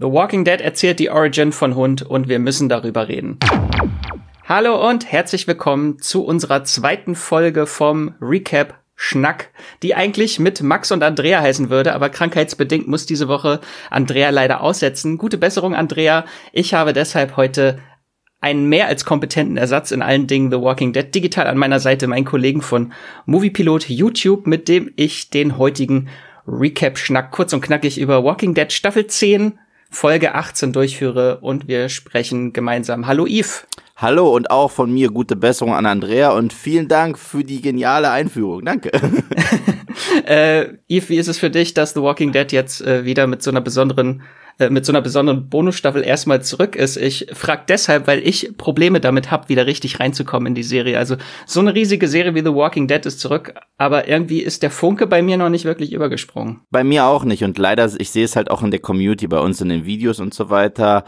[0.00, 3.36] The Walking Dead erzählt die Origin von Hund und wir müssen darüber reden.
[4.44, 9.50] Hallo und herzlich willkommen zu unserer zweiten Folge vom Recap Schnack,
[9.82, 14.60] die eigentlich mit Max und Andrea heißen würde, aber krankheitsbedingt muss diese Woche Andrea leider
[14.60, 15.18] aussetzen.
[15.18, 16.26] Gute Besserung, Andrea.
[16.52, 17.80] Ich habe deshalb heute
[18.40, 22.06] einen mehr als kompetenten Ersatz in allen Dingen The Walking Dead digital an meiner Seite,
[22.06, 22.92] meinen Kollegen von
[23.26, 26.08] Moviepilot YouTube, mit dem ich den heutigen
[26.46, 29.58] Recap-Schnack kurz und knackig über Walking Dead Staffel 10
[29.90, 33.06] Folge 18 durchführe und wir sprechen gemeinsam.
[33.06, 33.66] Hallo Yves.
[33.96, 38.10] Hallo und auch von mir gute Besserung an Andrea und vielen Dank für die geniale
[38.10, 38.64] Einführung.
[38.64, 38.92] Danke.
[40.26, 43.42] äh, Yves, wie ist es für dich, dass The Walking Dead jetzt äh, wieder mit
[43.42, 44.22] so einer besonderen
[44.58, 46.96] äh, mit so einer besonderen Bonusstaffel erstmal zurück ist.
[46.96, 50.98] Ich frag deshalb, weil ich Probleme damit habe, wieder richtig reinzukommen in die Serie.
[50.98, 51.16] Also
[51.46, 55.06] so eine riesige Serie wie The Walking Dead ist zurück, aber irgendwie ist der Funke
[55.06, 56.60] bei mir noch nicht wirklich übergesprungen.
[56.70, 59.38] Bei mir auch nicht und leider, ich sehe es halt auch in der Community, bei
[59.38, 61.04] uns in den Videos und so weiter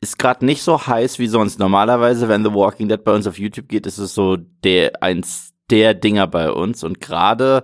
[0.00, 1.58] ist gerade nicht so heiß wie sonst.
[1.58, 5.54] Normalerweise, wenn The Walking Dead bei uns auf YouTube geht, ist es so der eins
[5.70, 7.62] der Dinger bei uns und gerade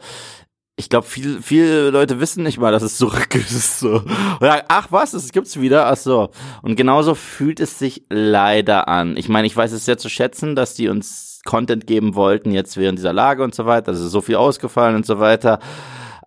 [0.80, 3.80] ich glaube, viel, viele Leute wissen nicht mal, dass es zurück ist.
[3.80, 4.02] So.
[4.40, 5.86] Oder, ach was, es gibt's wieder.
[5.86, 6.30] Ach so.
[6.62, 9.16] Und genauso fühlt es sich leider an.
[9.16, 12.76] Ich meine, ich weiß es sehr zu schätzen, dass die uns Content geben wollten, jetzt
[12.76, 13.88] während dieser Lage und so weiter.
[13.88, 15.60] Also so viel ausgefallen und so weiter.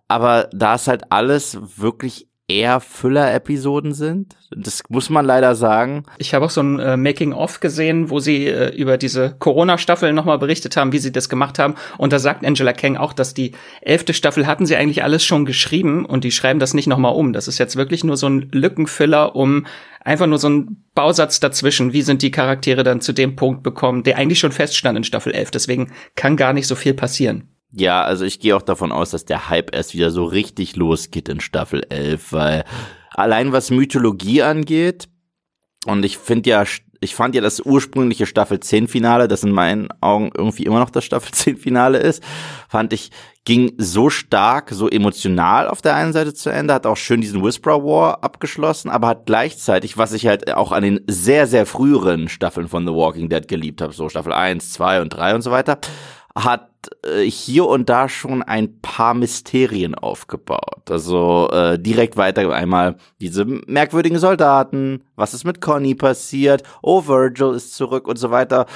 [0.06, 4.36] Aber da ist halt alles wirklich eher Füller-Episoden sind.
[4.50, 6.04] Das muss man leider sagen.
[6.18, 10.38] Ich habe auch so ein äh, Making-of gesehen, wo sie äh, über diese Corona-Staffel nochmal
[10.38, 11.74] berichtet haben, wie sie das gemacht haben.
[11.96, 15.46] Und da sagt Angela Kang auch, dass die elfte Staffel hatten sie eigentlich alles schon
[15.46, 17.32] geschrieben und die schreiben das nicht nochmal um.
[17.32, 19.66] Das ist jetzt wirklich nur so ein Lückenfüller, um
[20.00, 21.94] einfach nur so ein Bausatz dazwischen.
[21.94, 25.32] Wie sind die Charaktere dann zu dem Punkt bekommen, der eigentlich schon feststand in Staffel
[25.32, 25.50] 11.
[25.50, 27.48] Deswegen kann gar nicht so viel passieren.
[27.76, 31.28] Ja, also ich gehe auch davon aus, dass der Hype erst wieder so richtig losgeht
[31.28, 32.64] in Staffel 11, weil
[33.10, 35.08] allein was Mythologie angeht,
[35.86, 36.64] und ich finde ja,
[37.00, 40.90] ich fand ja das ursprüngliche Staffel 10 Finale, das in meinen Augen irgendwie immer noch
[40.90, 42.22] das Staffel 10 Finale ist,
[42.68, 43.10] fand ich,
[43.44, 47.42] ging so stark, so emotional auf der einen Seite zu Ende, hat auch schön diesen
[47.42, 52.28] Whisperer War abgeschlossen, aber hat gleichzeitig, was ich halt auch an den sehr, sehr früheren
[52.28, 55.50] Staffeln von The Walking Dead geliebt habe, so Staffel 1, 2 und 3 und so
[55.50, 55.78] weiter,
[56.36, 56.73] hat
[57.26, 60.90] hier und da schon ein paar Mysterien aufgebaut.
[60.90, 67.54] Also äh, direkt weiter einmal diese merkwürdigen Soldaten, was ist mit Conny passiert, oh, Virgil
[67.54, 68.66] ist zurück und so weiter.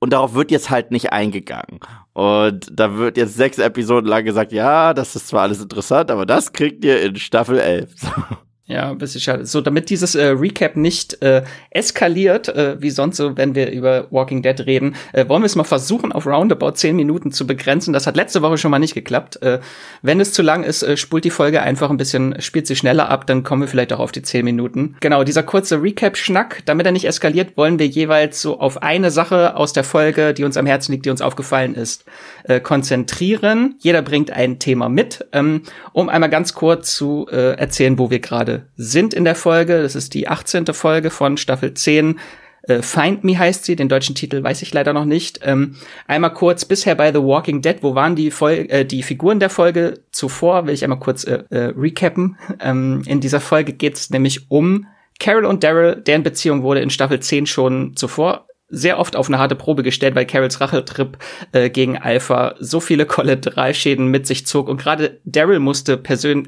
[0.00, 1.80] Und darauf wird jetzt halt nicht eingegangen.
[2.12, 6.26] Und da wird jetzt sechs Episoden lang gesagt, ja, das ist zwar alles interessant, aber
[6.26, 7.90] das kriegt ihr in Staffel 11.
[8.66, 9.44] Ja, bisschen schade.
[9.44, 14.06] So, damit dieses äh, Recap nicht äh, eskaliert, äh, wie sonst so, wenn wir über
[14.10, 17.92] Walking Dead reden, äh, wollen wir es mal versuchen, auf roundabout zehn Minuten zu begrenzen.
[17.92, 19.42] Das hat letzte Woche schon mal nicht geklappt.
[19.42, 19.60] Äh,
[20.00, 23.10] wenn es zu lang ist, äh, spult die Folge einfach ein bisschen, spielt sie schneller
[23.10, 24.96] ab, dann kommen wir vielleicht auch auf die zehn Minuten.
[25.00, 29.56] Genau, dieser kurze Recap-Schnack, damit er nicht eskaliert, wollen wir jeweils so auf eine Sache
[29.56, 32.06] aus der Folge, die uns am Herzen liegt, die uns aufgefallen ist,
[32.44, 33.74] äh, konzentrieren.
[33.80, 38.20] Jeder bringt ein Thema mit, ähm, um einmal ganz kurz zu äh, erzählen, wo wir
[38.20, 39.82] gerade sind in der Folge.
[39.82, 40.66] Das ist die 18.
[40.66, 42.18] Folge von Staffel 10.
[42.62, 45.40] Äh, Find Me heißt sie, den deutschen Titel weiß ich leider noch nicht.
[45.42, 45.76] Ähm,
[46.06, 49.50] einmal kurz, bisher bei The Walking Dead, wo waren die, Fol äh, die Figuren der
[49.50, 50.66] Folge zuvor?
[50.66, 52.36] Will ich einmal kurz äh, äh, recappen.
[52.60, 54.86] Ähm, in dieser Folge geht es nämlich um
[55.18, 59.38] Carol und Daryl, deren Beziehung wurde in Staffel 10 schon zuvor sehr oft auf eine
[59.38, 61.18] harte Probe gestellt, weil Carols Rachetrip
[61.52, 66.00] äh, gegen Alpha so viele Kollateralschäden mit sich zog und gerade Daryl musste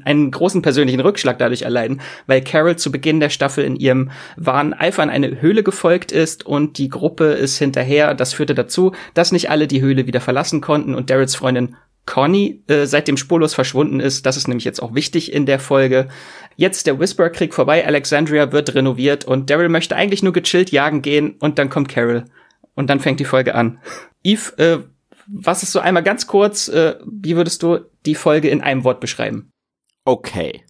[0.03, 4.73] einen großen persönlichen Rückschlag dadurch erleiden, weil Carol zu Beginn der Staffel in ihrem Wahn
[4.73, 8.13] Alpha in eine Höhle gefolgt ist und die Gruppe ist hinterher.
[8.13, 11.75] Das führte dazu, dass nicht alle die Höhle wieder verlassen konnten und Daryls Freundin
[12.07, 14.25] Conny äh, seitdem spurlos verschwunden ist.
[14.25, 16.07] Das ist nämlich jetzt auch wichtig in der Folge.
[16.55, 21.35] Jetzt der Whisperer-Krieg vorbei, Alexandria wird renoviert und Daryl möchte eigentlich nur gechillt jagen gehen
[21.39, 22.25] und dann kommt Carol.
[22.73, 23.79] Und dann fängt die Folge an.
[24.23, 24.79] Eve, äh,
[25.27, 29.01] was ist so einmal ganz kurz, äh, wie würdest du die Folge in einem Wort
[29.01, 29.51] beschreiben?
[30.05, 30.63] Okay.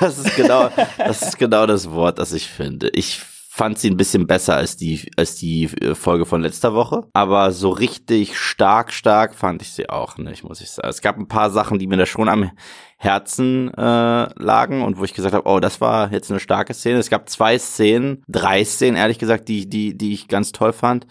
[0.00, 2.90] Das ist genau, das ist genau das Wort, das ich finde.
[2.90, 3.20] Ich
[3.58, 7.08] fand sie ein bisschen besser als die, als die äh, Folge von letzter Woche.
[7.12, 10.88] Aber so richtig stark, stark fand ich sie auch nicht, muss ich sagen.
[10.88, 12.52] Es gab ein paar Sachen, die mir da schon am
[12.98, 13.80] Herzen äh,
[14.40, 17.00] lagen und wo ich gesagt habe, oh, das war jetzt eine starke Szene.
[17.00, 21.08] Es gab zwei Szenen, drei Szenen, ehrlich gesagt, die, die, die ich ganz toll fand.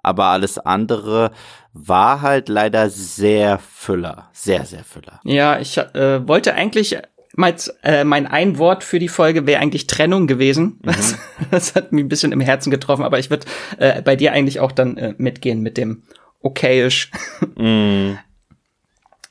[0.00, 1.32] Aber alles andere
[1.72, 4.30] war halt leider sehr Füller.
[4.32, 5.20] Sehr, sehr Füller.
[5.24, 6.96] Ja, ich äh, wollte eigentlich
[7.38, 7.54] mein,
[7.84, 10.80] äh, mein ein Wort für die Folge wäre eigentlich Trennung gewesen.
[10.82, 10.86] Mhm.
[10.86, 11.18] Das,
[11.52, 13.46] das, hat mich ein bisschen im Herzen getroffen, aber ich würde
[13.78, 16.02] äh, bei dir eigentlich auch dann äh, mitgehen mit dem
[16.40, 17.10] okayisch.
[17.56, 18.18] Mhm.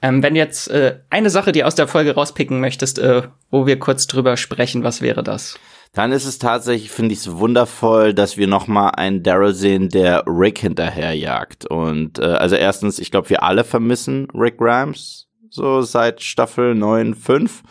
[0.02, 3.80] Ähm, wenn jetzt äh, eine Sache, die aus der Folge rauspicken möchtest, äh, wo wir
[3.80, 5.58] kurz drüber sprechen, was wäre das?
[5.94, 10.24] Dann ist es tatsächlich, finde ich es wundervoll, dass wir nochmal einen Daryl sehen, der
[10.28, 11.66] Rick hinterherjagt.
[11.66, 15.27] Und äh, also erstens, ich glaube, wir alle vermissen Rick Grimes,
[15.58, 17.64] so seit Staffel 9, 5.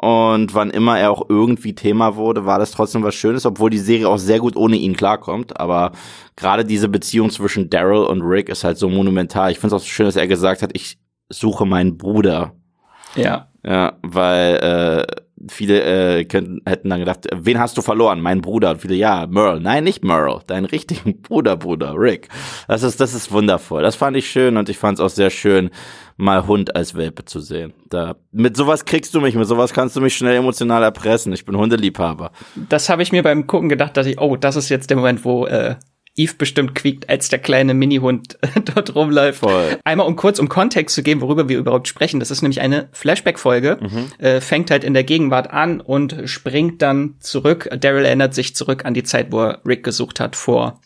[0.00, 3.78] Und wann immer er auch irgendwie Thema wurde, war das trotzdem was Schönes, obwohl die
[3.78, 5.58] Serie auch sehr gut ohne ihn klarkommt.
[5.58, 5.92] Aber
[6.36, 9.50] gerade diese Beziehung zwischen Daryl und Rick ist halt so monumental.
[9.50, 10.98] Ich finde es auch so schön, dass er gesagt hat, ich
[11.28, 12.52] suche meinen Bruder.
[13.16, 13.48] Ja.
[13.64, 15.82] Ja, weil äh, viele
[16.18, 18.20] äh, könnten, hätten dann gedacht, wen hast du verloren?
[18.20, 18.70] Mein Bruder.
[18.70, 19.60] Und viele, ja, Merle.
[19.60, 20.40] Nein, nicht Merle.
[20.46, 22.28] Deinen richtigen Bruder, Bruder, Rick.
[22.66, 23.82] Das ist, das ist wundervoll.
[23.82, 25.70] Das fand ich schön und ich fand es auch sehr schön,
[26.16, 27.72] mal Hund als Welpe zu sehen.
[27.88, 31.32] Da, mit sowas kriegst du mich, mit sowas kannst du mich schnell emotional erpressen.
[31.32, 32.32] Ich bin Hundeliebhaber.
[32.68, 35.24] Das habe ich mir beim Gucken gedacht, dass ich, oh, das ist jetzt der Moment,
[35.24, 35.76] wo äh,
[36.18, 38.38] Eve bestimmt quiekt, als der kleine Minihund
[38.74, 39.40] dort rumläuft.
[39.40, 39.78] Voll.
[39.84, 42.20] Einmal um kurz um Kontext zu geben, worüber wir überhaupt sprechen.
[42.20, 44.24] Das ist nämlich eine Flashback-Folge, mhm.
[44.24, 47.68] äh, fängt halt in der Gegenwart an und springt dann zurück.
[47.80, 50.80] Daryl erinnert sich zurück an die Zeit, wo er Rick gesucht hat vor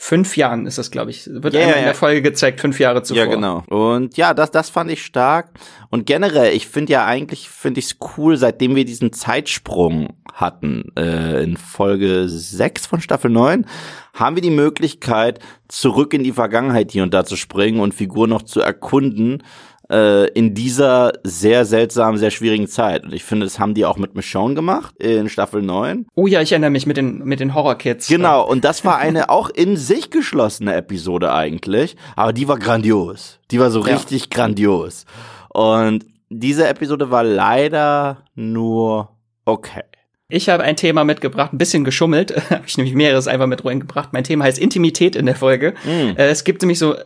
[0.00, 1.26] fünf Jahren ist das, glaube ich.
[1.26, 3.24] Wird yeah, in der Folge gezeigt, fünf Jahre zuvor.
[3.24, 3.64] Ja, genau.
[3.68, 5.50] Und ja, das, das fand ich stark.
[5.90, 10.92] Und generell, ich finde ja eigentlich, finde ich es cool, seitdem wir diesen Zeitsprung hatten,
[10.96, 13.66] äh, in Folge sechs von Staffel neun
[14.14, 18.30] haben wir die Möglichkeit, zurück in die Vergangenheit hier und da zu springen und Figuren
[18.30, 19.42] noch zu erkunden
[19.90, 23.04] äh, in dieser sehr seltsamen, sehr schwierigen Zeit.
[23.04, 26.06] Und ich finde, das haben die auch mit Michonne gemacht in Staffel 9.
[26.14, 28.08] Oh ja, ich erinnere mich mit den, mit den Horror-Kids.
[28.08, 33.38] Genau, und das war eine auch in sich geschlossene Episode eigentlich, aber die war grandios.
[33.50, 33.94] Die war so ja.
[33.94, 35.06] richtig grandios.
[35.48, 39.10] Und diese Episode war leider nur
[39.44, 39.84] okay.
[40.30, 44.12] Ich habe ein Thema mitgebracht, ein bisschen geschummelt, habe ich nämlich mehreres einfach mit reingebracht.
[44.12, 45.72] Mein Thema heißt Intimität in der Folge.
[45.84, 46.18] Mm.
[46.18, 46.96] Äh, es gibt nämlich so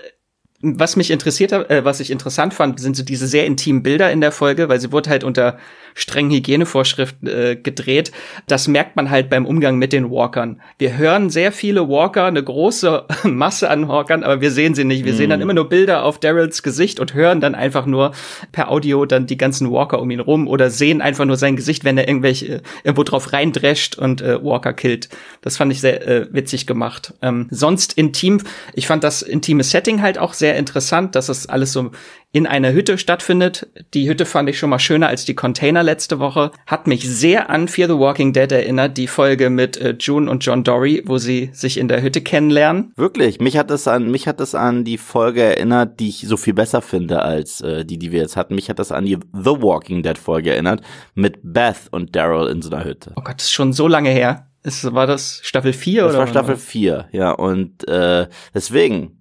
[0.63, 4.21] was mich interessiert äh, was ich interessant fand, sind so diese sehr intimen Bilder in
[4.21, 5.59] der Folge, weil sie wurde halt unter
[5.95, 8.13] strengen Hygienevorschriften äh, gedreht.
[8.47, 10.61] Das merkt man halt beim Umgang mit den Walkern.
[10.79, 15.05] Wir hören sehr viele Walker, eine große Masse an Walkern, aber wir sehen sie nicht.
[15.05, 15.17] Wir mm.
[15.17, 15.43] sehen dann mhm.
[15.43, 18.13] immer nur Bilder auf Daryls Gesicht und hören dann einfach nur
[18.53, 21.85] per Audio dann die ganzen Walker um ihn rum oder sehen einfach nur sein Gesicht,
[21.85, 25.09] wenn er irgendwelche äh, irgendwo drauf reindrescht und äh, Walker killt.
[25.41, 27.15] Das fand ich sehr äh, witzig gemacht.
[27.23, 28.41] Ähm, sonst intim,
[28.75, 31.91] ich fand das intime Setting halt auch sehr interessant, dass es alles so
[32.33, 33.69] in einer Hütte stattfindet.
[33.93, 36.51] Die Hütte fand ich schon mal schöner als die Container letzte Woche.
[36.67, 40.45] Hat mich sehr an Fear the Walking Dead erinnert, die Folge mit äh, June und
[40.45, 42.93] John Dory, wo sie sich in der Hütte kennenlernen.
[42.97, 46.37] Wirklich, mich hat es an mich hat es an die Folge erinnert, die ich so
[46.37, 48.55] viel besser finde als äh, die, die wir jetzt hatten.
[48.55, 50.83] Mich hat das an die The Walking Dead Folge erinnert
[51.15, 53.13] mit Beth und Daryl in so einer Hütte.
[53.17, 54.49] Oh Gott, das ist schon so lange her.
[54.65, 56.13] Ist, war das Staffel 4 oder?
[56.13, 57.33] Das war Staffel 4, ja.
[57.33, 59.19] Und äh, deswegen,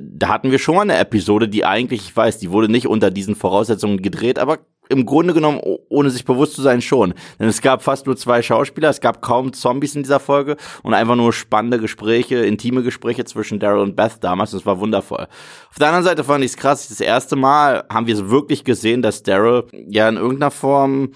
[0.00, 3.10] da hatten wir schon mal eine Episode, die eigentlich, ich weiß, die wurde nicht unter
[3.10, 7.14] diesen Voraussetzungen gedreht, aber im Grunde genommen, ohne sich bewusst zu sein, schon.
[7.38, 10.94] Denn es gab fast nur zwei Schauspieler, es gab kaum Zombies in dieser Folge und
[10.94, 14.52] einfach nur spannende Gespräche, intime Gespräche zwischen Daryl und Beth damals.
[14.52, 15.26] Das war wundervoll.
[15.70, 18.64] Auf der anderen Seite fand ich es krass, das erste Mal haben wir es wirklich
[18.64, 21.12] gesehen, dass Daryl ja in irgendeiner Form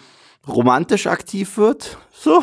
[0.46, 1.98] romantisch aktiv wird.
[2.12, 2.42] So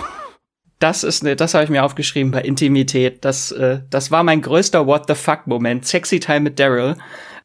[0.79, 3.23] das ist ne, das habe ich mir aufgeschrieben bei Intimität.
[3.25, 5.85] Das, äh, das war mein größter What the fuck Moment.
[5.85, 6.95] Sexy Time mit Daryl.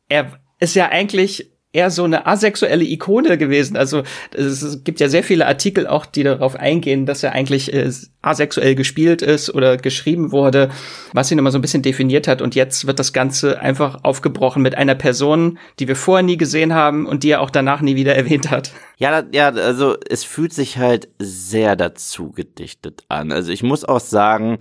[0.08, 3.76] Er ist ja eigentlich eher so eine asexuelle Ikone gewesen.
[3.76, 7.90] Also es gibt ja sehr viele Artikel auch, die darauf eingehen, dass er eigentlich äh,
[8.22, 10.70] asexuell gespielt ist oder geschrieben wurde,
[11.12, 12.40] was ihn immer so ein bisschen definiert hat.
[12.42, 16.74] Und jetzt wird das Ganze einfach aufgebrochen mit einer Person, die wir vorher nie gesehen
[16.74, 18.70] haben und die er auch danach nie wieder erwähnt hat.
[18.96, 23.32] Ja, ja, also es fühlt sich halt sehr dazu gedichtet an.
[23.32, 24.60] Also ich muss auch sagen,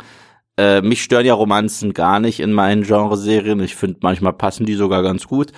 [0.58, 3.60] äh, mich stören ja Romanzen gar nicht in meinen Genreserien.
[3.60, 5.52] Ich finde, manchmal passen die sogar ganz gut.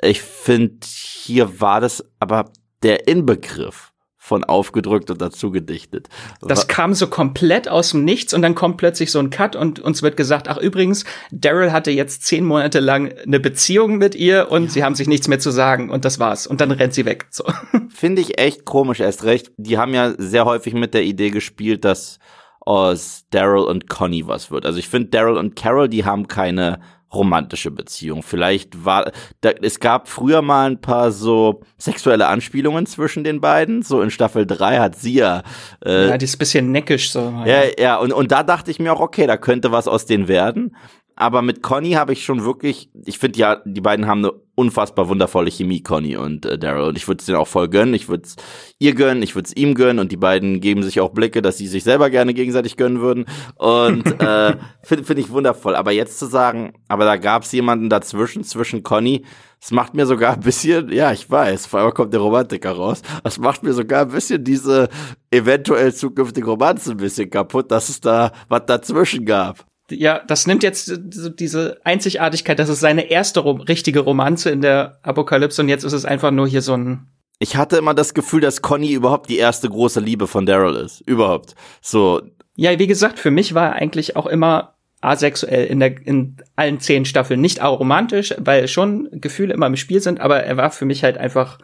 [0.00, 2.50] Ich finde, hier war das aber
[2.82, 3.92] der Inbegriff
[4.28, 6.08] von aufgedrückt und dazu gedichtet.
[6.42, 9.80] Das kam so komplett aus dem Nichts und dann kommt plötzlich so ein Cut und
[9.80, 14.50] uns wird gesagt, ach übrigens, Daryl hatte jetzt zehn Monate lang eine Beziehung mit ihr
[14.50, 14.70] und ja.
[14.70, 16.46] sie haben sich nichts mehr zu sagen und das war's.
[16.46, 17.26] Und dann rennt sie weg.
[17.30, 17.44] So.
[17.88, 19.50] Finde ich echt komisch, erst recht.
[19.56, 22.18] Die haben ja sehr häufig mit der Idee gespielt, dass
[22.60, 24.66] aus Daryl und Conny was wird.
[24.66, 26.80] Also ich finde, Daryl und Carol, die haben keine
[27.12, 28.22] romantische Beziehung.
[28.22, 33.82] Vielleicht war, da, es gab früher mal ein paar so sexuelle Anspielungen zwischen den beiden.
[33.82, 35.42] So in Staffel 3 hat sie ja.
[35.84, 37.42] Äh, ja, die ist ein bisschen neckisch so.
[37.46, 40.28] Ja, ja, und, und da dachte ich mir auch, okay, da könnte was aus denen
[40.28, 40.76] werden.
[41.18, 45.08] Aber mit Conny habe ich schon wirklich, ich finde ja, die beiden haben eine unfassbar
[45.08, 46.90] wundervolle Chemie, Conny und äh, Daryl.
[46.90, 47.92] Und ich würde es denen auch voll gönnen.
[47.92, 48.36] Ich würde es
[48.78, 49.98] ihr gönnen, ich würde es ihm gönnen.
[49.98, 53.24] Und die beiden geben sich auch Blicke, dass sie sich selber gerne gegenseitig gönnen würden.
[53.56, 55.74] Und äh, finde find ich wundervoll.
[55.74, 59.24] Aber jetzt zu sagen, aber da gab es jemanden dazwischen, zwischen Conny,
[59.60, 63.02] das macht mir sogar ein bisschen, ja, ich weiß, vor allem kommt der Romantiker raus.
[63.24, 64.88] Das macht mir sogar ein bisschen diese
[65.32, 70.62] eventuell zukünftige Romanze ein bisschen kaputt, dass es da was dazwischen gab ja, das nimmt
[70.62, 75.84] jetzt diese Einzigartigkeit, das ist seine erste rom richtige Romanze in der Apokalypse und jetzt
[75.84, 77.06] ist es einfach nur hier so ein.
[77.38, 81.00] Ich hatte immer das Gefühl, dass Conny überhaupt die erste große Liebe von Daryl ist.
[81.02, 81.54] Überhaupt.
[81.80, 82.20] So.
[82.56, 86.80] Ja, wie gesagt, für mich war er eigentlich auch immer asexuell in der in allen
[86.80, 90.84] zehn Staffeln nicht aromantisch, weil schon Gefühle immer im Spiel sind, aber er war für
[90.84, 91.58] mich halt einfach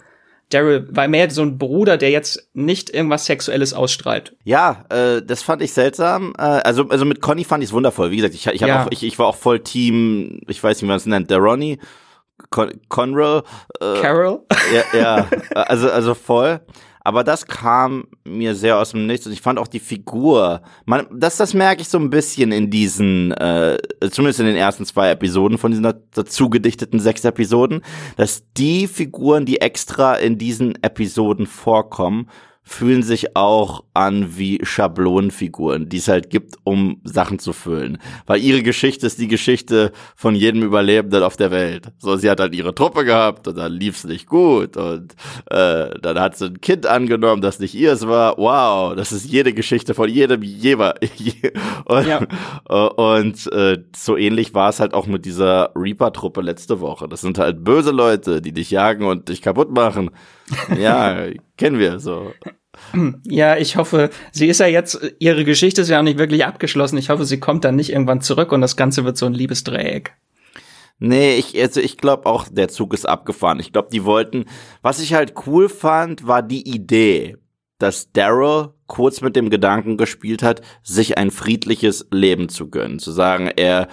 [0.54, 4.36] Daryl war mehr so ein Bruder, der jetzt nicht irgendwas Sexuelles ausstrahlt.
[4.44, 6.32] Ja, äh, das fand ich seltsam.
[6.38, 8.10] Äh, also, also mit Conny fand ich es wundervoll.
[8.10, 8.84] Wie gesagt, ich, ich, ja.
[8.84, 11.38] auch, ich, ich war auch voll Team, ich weiß nicht, wie man es nennt, der
[11.38, 11.78] Ronnie.
[12.50, 13.42] Con Conroe.
[13.80, 14.40] Äh, Carol?
[14.72, 16.60] Ja, ja, also, also voll.
[17.06, 21.06] Aber das kam mir sehr aus dem Nichts und ich fand auch die Figur, man,
[21.12, 23.76] das, das merke ich so ein bisschen in diesen, äh,
[24.10, 27.82] zumindest in den ersten zwei Episoden von diesen dazu gedichteten sechs Episoden,
[28.16, 32.30] dass die Figuren, die extra in diesen Episoden vorkommen,
[32.66, 37.98] fühlen sich auch an wie Schablonenfiguren, die es halt gibt, um Sachen zu füllen.
[38.26, 41.92] Weil ihre Geschichte ist die Geschichte von jedem Überlebenden auf der Welt.
[41.98, 45.12] So, sie hat halt ihre Truppe gehabt und dann lief es nicht gut und
[45.50, 48.38] äh, dann hat sie ein Kind angenommen, das nicht ihres war.
[48.38, 50.98] Wow, das ist jede Geschichte von jedem jeweils.
[51.84, 52.20] und, ja.
[52.66, 57.08] und äh, so ähnlich war es halt auch mit dieser Reaper-Truppe letzte Woche.
[57.08, 60.10] Das sind halt böse Leute, die dich jagen und dich kaputt machen.
[60.76, 62.32] Ja, kennen wir so.
[63.26, 66.98] Ja, ich hoffe, sie ist ja jetzt, ihre Geschichte ist ja auch nicht wirklich abgeschlossen.
[66.98, 70.12] Ich hoffe, sie kommt dann nicht irgendwann zurück und das Ganze wird so ein Liebesdreieck.
[70.98, 73.60] Nee, ich, also ich glaube auch, der Zug ist abgefahren.
[73.60, 74.44] Ich glaube, die wollten,
[74.82, 77.36] was ich halt cool fand, war die Idee,
[77.78, 82.98] dass Daryl kurz mit dem Gedanken gespielt hat, sich ein friedliches Leben zu gönnen.
[82.98, 83.88] Zu sagen, er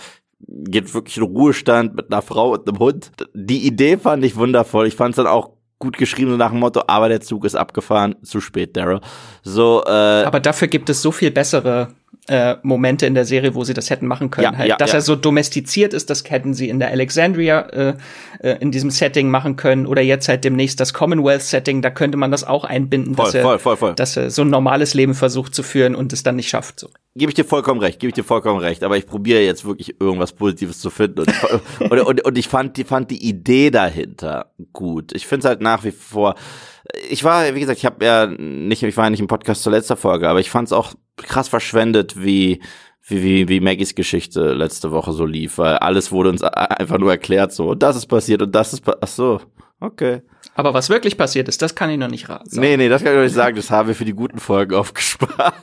[0.48, 3.12] geht wirklich in Ruhestand mit einer Frau und einem Hund.
[3.34, 4.88] Die Idee fand ich wundervoll.
[4.88, 7.56] Ich fand es dann auch gut geschrieben, so nach dem Motto, aber der Zug ist
[7.56, 9.02] abgefahren, zu spät, Daryl.
[9.44, 11.90] So, äh, aber dafür gibt es so viel bessere
[12.28, 14.54] äh, Momente in der Serie, wo sie das hätten machen können.
[14.54, 14.70] Ja, halt.
[14.70, 15.00] ja, Dass ja.
[15.00, 17.94] er so domestiziert ist, das hätten sie in der Alexandria äh,
[18.40, 22.32] äh, in diesem Setting machen können oder jetzt halt demnächst das Commonwealth-Setting, da könnte man
[22.32, 25.56] das auch einbinden, voll, dass, er, voll, voll, dass er so ein normales Leben versucht
[25.56, 26.80] zu führen und es dann nicht schafft.
[26.80, 26.90] So.
[27.14, 30.00] Gebe ich dir vollkommen recht, gebe ich dir vollkommen recht, aber ich probiere jetzt wirklich
[30.00, 31.28] irgendwas Positives zu finden und,
[31.92, 35.14] und, und, und ich fand die, fand die Idee dahinter gut.
[35.14, 36.36] Ich finde es halt nach wie vor
[37.10, 39.72] ich war, wie gesagt, ich habe ja nicht, ich war ja nicht im Podcast zur
[39.72, 42.62] letzter Folge, aber ich fand es auch krass verschwendet, wie
[43.04, 47.12] wie, wie, wie Maggies Geschichte letzte Woche so lief, weil alles wurde uns einfach nur
[47.12, 49.42] erklärt, so, das ist passiert und das ist, ach so,
[49.80, 50.22] okay.
[50.56, 52.60] Aber was wirklich passiert ist, das kann ich noch nicht raten.
[52.60, 54.76] Nee, nee, das kann ich noch nicht sagen, das haben wir für die guten Folgen
[54.76, 55.56] aufgespart.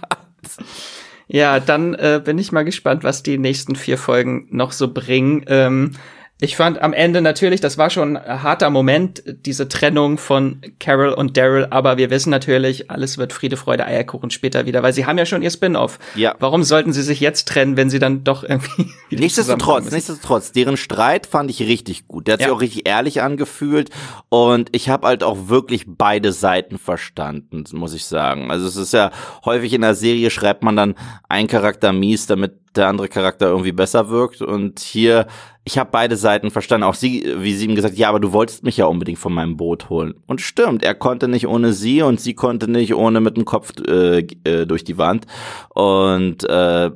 [1.29, 5.45] Ja, dann äh, bin ich mal gespannt, was die nächsten vier Folgen noch so bringen.
[5.47, 5.93] Ähm,
[6.41, 11.13] ich fand am Ende natürlich, das war schon ein harter Moment, diese Trennung von Carol
[11.13, 15.05] und Daryl, aber wir wissen natürlich, alles wird Friede, Freude, Eierkuchen später wieder, weil sie
[15.05, 15.99] haben ja schon ihr Spin-off.
[16.15, 16.37] Ja.
[16.39, 21.27] Warum sollten sie sich jetzt trennen, wenn sie dann doch irgendwie Nichtsdestotrotz, nichtsdestotrotz, deren Streit
[21.27, 22.29] fand ich richtig gut.
[22.29, 22.47] Der hat ja.
[22.47, 23.91] sich auch richtig ehrlich angefühlt
[24.29, 28.53] und ich habe halt auch wirklich beide Seiten verstanden, muss ich sagen.
[28.53, 29.11] Also es ist ja
[29.45, 30.95] häufig in der Serie schreibt man dann
[31.29, 35.27] ein Charakter mies, damit der andere Charakter irgendwie besser wirkt und hier
[35.69, 36.85] ich habe beide Seiten verstanden.
[36.85, 39.59] Auch sie, wie sie ihm gesagt, ja, aber du wolltest mich ja unbedingt von meinem
[39.59, 40.15] Boot holen.
[40.27, 43.75] Und stimmt, er konnte nicht ohne sie und sie konnte nicht ohne mit dem Kopf
[43.87, 45.27] äh, äh, durch die Wand.
[45.69, 46.91] Und äh,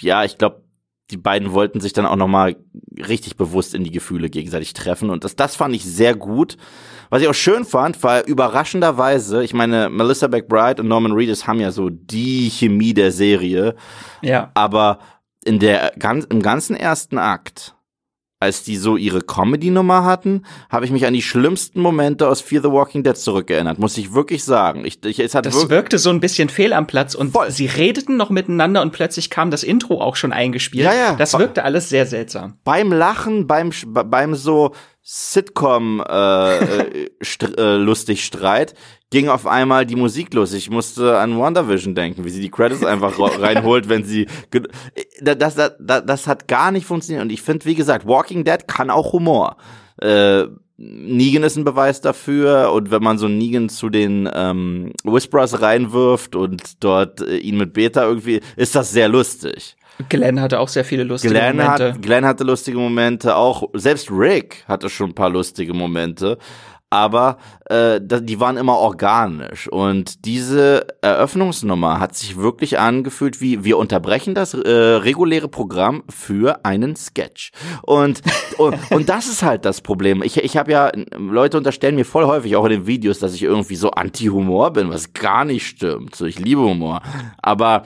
[0.00, 0.64] ja, ich glaube,
[1.12, 2.56] die beiden wollten sich dann auch noch mal
[2.96, 6.56] richtig bewusst in die Gefühle gegenseitig treffen und das, das fand ich sehr gut.
[7.10, 11.60] Was ich auch schön fand, war überraschenderweise, ich meine, Melissa McBride und Norman Reedus haben
[11.60, 13.74] ja so die Chemie der Serie.
[14.22, 14.50] Ja.
[14.54, 14.98] Aber
[15.44, 17.74] in der ganz, im ganzen ersten Akt
[18.42, 22.62] als die so ihre Comedy-Nummer hatten, habe ich mich an die schlimmsten Momente aus Fear
[22.62, 24.84] the Walking Dead zurückerinnert, muss ich wirklich sagen.
[24.84, 27.50] Ich, ich, es hat das wirkte so ein bisschen fehl am Platz und Voll.
[27.50, 30.84] sie redeten noch miteinander und plötzlich kam das Intro auch schon eingespielt.
[30.84, 31.14] Ja, ja.
[31.14, 32.54] Das wirkte alles sehr seltsam.
[32.64, 34.72] Beim Lachen, beim, beim so
[35.02, 38.74] Sitcom äh, äh, st äh, lustig Streit
[39.10, 40.54] ging auf einmal die Musik los.
[40.54, 44.26] Ich musste an WandaVision denken, wie sie die Credits einfach reinholt, wenn sie
[45.20, 48.66] das, das, das, das hat gar nicht funktioniert und ich finde, wie gesagt, Walking Dead
[48.66, 49.56] kann auch Humor.
[50.00, 50.44] Äh,
[50.78, 56.34] Negan ist ein Beweis dafür und wenn man so Negan zu den ähm, Whisperers reinwirft
[56.34, 59.76] und dort äh, ihn mit Beta irgendwie, ist das sehr lustig.
[60.08, 61.92] Glenn hatte auch sehr viele lustige Glenn Momente.
[61.92, 66.38] Hat, Glenn hatte lustige Momente, auch selbst Rick hatte schon ein paar lustige Momente
[66.92, 67.38] aber
[67.70, 69.66] äh, die waren immer organisch.
[69.66, 76.66] Und diese Eröffnungsnummer hat sich wirklich angefühlt wie, wir unterbrechen das äh, reguläre Programm für
[76.66, 77.52] einen Sketch.
[77.80, 78.20] Und,
[78.58, 80.22] und, und das ist halt das Problem.
[80.22, 83.42] Ich, ich habe ja, Leute unterstellen mir voll häufig auch in den Videos, dass ich
[83.42, 86.14] irgendwie so anti-Humor bin, was gar nicht stimmt.
[86.14, 87.00] So, ich liebe Humor.
[87.40, 87.84] Aber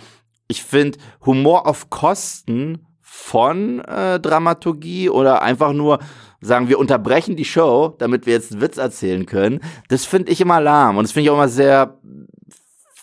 [0.49, 6.01] ich finde, Humor auf Kosten von äh, Dramaturgie oder einfach nur
[6.41, 10.41] sagen, wir unterbrechen die Show, damit wir jetzt einen Witz erzählen können, das finde ich
[10.41, 11.99] immer lahm und das finde ich auch immer sehr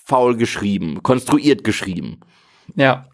[0.05, 2.19] faul geschrieben, konstruiert geschrieben.
[2.75, 3.07] Ja.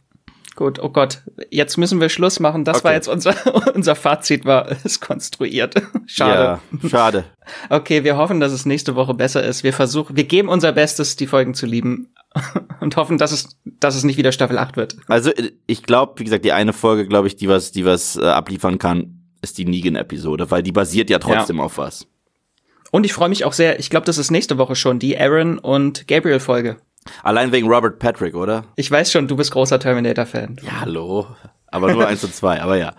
[0.55, 1.21] Gut, oh Gott,
[1.51, 2.65] jetzt müssen wir Schluss machen.
[2.65, 2.85] Das okay.
[2.85, 3.33] war jetzt unser,
[3.75, 5.75] unser Fazit, war es konstruiert.
[6.05, 6.59] schade.
[6.83, 7.23] Ja, schade.
[7.69, 9.63] Okay, wir hoffen, dass es nächste Woche besser ist.
[9.63, 12.09] Wir versuchen, wir geben unser Bestes, die Folgen zu lieben
[12.79, 14.97] und hoffen, dass es, dass es nicht wieder Staffel 8 wird.
[15.07, 15.31] Also,
[15.67, 18.77] ich glaube, wie gesagt, die eine Folge, glaube ich, die was, die was äh, abliefern
[18.77, 21.63] kann, ist die Negan-Episode, weil die basiert ja trotzdem ja.
[21.63, 22.07] auf was.
[22.91, 25.59] Und ich freue mich auch sehr, ich glaube, das ist nächste Woche schon, die Aaron
[25.59, 26.77] und Gabriel-Folge.
[27.23, 28.65] Allein wegen Robert Patrick, oder?
[28.75, 30.59] Ich weiß schon, du bist großer Terminator-Fan.
[30.63, 31.27] Ja, hallo.
[31.67, 32.93] Aber nur eins und zwei, aber ja.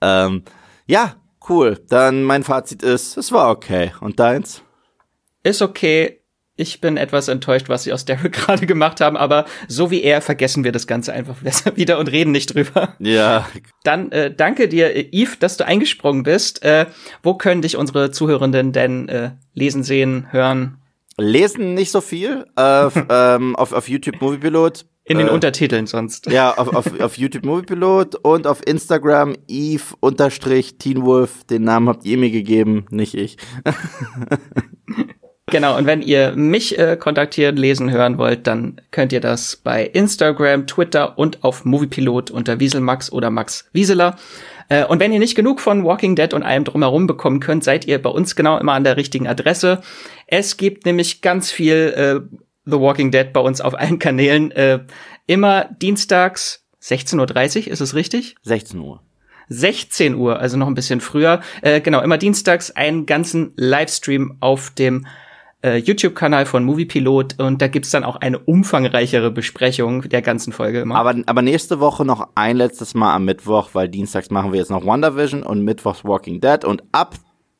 [0.00, 0.42] Ähm,
[0.86, 1.16] ja,
[1.48, 1.78] cool.
[1.88, 3.92] Dann mein Fazit ist, es war okay.
[4.00, 4.62] Und deins?
[5.42, 6.21] Ist okay
[6.62, 10.22] ich bin etwas enttäuscht, was sie aus Daryl gerade gemacht haben, aber so wie er
[10.22, 11.36] vergessen wir das Ganze einfach
[11.76, 12.94] wieder und reden nicht drüber.
[12.98, 13.46] Ja.
[13.84, 16.62] Dann äh, danke dir, Yves, dass du eingesprungen bist.
[16.62, 16.86] Äh,
[17.22, 20.78] wo können dich unsere Zuhörenden denn äh, lesen, sehen, hören?
[21.18, 22.46] Lesen nicht so viel.
[22.56, 24.86] Äh, ähm, auf, auf YouTube Moviepilot.
[25.04, 26.30] In den äh, Untertiteln sonst.
[26.30, 31.42] Ja, auf, auf, auf YouTube Moviepilot und auf Instagram Eve-Teenwolf.
[31.44, 33.36] Den Namen habt ihr mir gegeben, nicht ich.
[35.52, 39.84] Genau, und wenn ihr mich äh, kontaktieren, lesen, hören wollt, dann könnt ihr das bei
[39.84, 44.16] Instagram, Twitter und auf Moviepilot unter Wieselmax oder Max Wieseler.
[44.70, 47.84] Äh, und wenn ihr nicht genug von Walking Dead und allem drumherum bekommen könnt, seid
[47.86, 49.82] ihr bei uns genau immer an der richtigen Adresse.
[50.26, 54.52] Es gibt nämlich ganz viel äh, The Walking Dead bei uns auf allen Kanälen.
[54.52, 54.78] Äh,
[55.26, 58.36] immer dienstags 16.30 Uhr, ist es richtig?
[58.40, 59.02] 16 Uhr.
[59.50, 61.42] 16 Uhr, also noch ein bisschen früher.
[61.60, 65.04] Äh, genau, immer dienstags einen ganzen Livestream auf dem
[65.62, 70.80] äh, YouTube-Kanal von Moviepilot und da gibt's dann auch eine umfangreichere Besprechung der ganzen Folge
[70.80, 70.96] immer.
[70.96, 74.70] Aber, aber nächste Woche noch ein letztes Mal am Mittwoch, weil dienstags machen wir jetzt
[74.70, 77.14] noch WandaVision und mittwochs Walking Dead und ab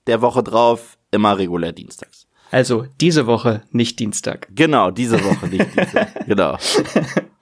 [0.06, 2.26] der Woche drauf immer regulär dienstags.
[2.50, 4.48] Also diese Woche, nicht Dienstag.
[4.54, 6.08] Genau, diese Woche, nicht Dienstag.
[6.26, 6.58] genau.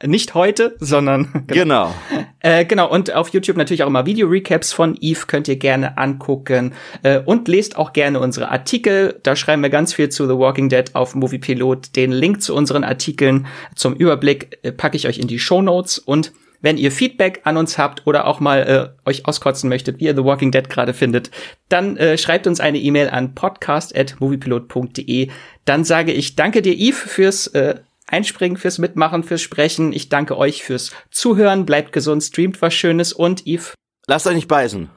[0.04, 1.92] Nicht heute, sondern genau.
[2.08, 2.24] Genau.
[2.40, 6.72] Äh, genau, und auf YouTube natürlich auch immer Video-Recaps von Eve könnt ihr gerne angucken.
[7.02, 9.20] Äh, und lest auch gerne unsere Artikel.
[9.22, 11.96] Da schreiben wir ganz viel zu The Walking Dead auf Moviepilot.
[11.96, 15.98] Den Link zu unseren Artikeln zum Überblick äh, packe ich euch in die Show Notes
[15.98, 16.32] und
[16.62, 20.14] wenn ihr Feedback an uns habt oder auch mal äh, euch auskotzen möchtet, wie ihr
[20.14, 21.30] The Walking Dead gerade findet,
[21.68, 25.28] dann äh, schreibt uns eine E-Mail an podcast@moviepilot.de.
[25.64, 27.76] Dann sage ich danke dir, Yves, fürs äh,
[28.10, 29.92] Einspringen, fürs Mitmachen, fürs Sprechen.
[29.92, 31.64] Ich danke euch fürs Zuhören.
[31.64, 33.74] Bleibt gesund, streamt was Schönes und Yves.
[34.06, 34.90] Lasst euch nicht beißen.